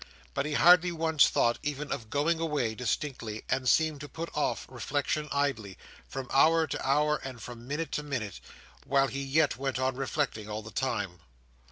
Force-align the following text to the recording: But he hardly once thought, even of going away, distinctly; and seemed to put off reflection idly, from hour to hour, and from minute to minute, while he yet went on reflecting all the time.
But 0.33 0.47
he 0.47 0.53
hardly 0.53 0.91
once 0.91 1.29
thought, 1.29 1.59
even 1.61 1.91
of 1.91 2.09
going 2.09 2.39
away, 2.39 2.73
distinctly; 2.73 3.43
and 3.49 3.69
seemed 3.69 4.01
to 4.01 4.09
put 4.09 4.35
off 4.35 4.65
reflection 4.67 5.29
idly, 5.31 5.77
from 6.07 6.27
hour 6.31 6.65
to 6.65 6.83
hour, 6.83 7.17
and 7.17 7.39
from 7.39 7.67
minute 7.67 7.91
to 7.91 8.01
minute, 8.01 8.39
while 8.83 9.05
he 9.09 9.21
yet 9.21 9.57
went 9.57 9.77
on 9.77 9.95
reflecting 9.95 10.49
all 10.49 10.63
the 10.63 10.71
time. 10.71 11.19